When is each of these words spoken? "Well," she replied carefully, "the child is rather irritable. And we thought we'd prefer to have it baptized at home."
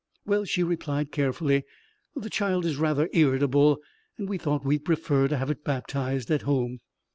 "Well," 0.25 0.45
she 0.45 0.63
replied 0.63 1.11
carefully, 1.11 1.63
"the 2.15 2.31
child 2.31 2.65
is 2.65 2.77
rather 2.77 3.07
irritable. 3.13 3.77
And 4.17 4.27
we 4.27 4.39
thought 4.39 4.65
we'd 4.65 4.83
prefer 4.83 5.27
to 5.27 5.37
have 5.37 5.51
it 5.51 5.63
baptized 5.63 6.31
at 6.31 6.41
home." 6.41 6.79